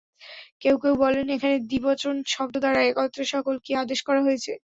[0.61, 4.51] কেউ কেউ বলেন, এখানে দ্বিবচন শব্দ দ্বারা একত্রে সকলকেই আদেশ করা হয়েছে।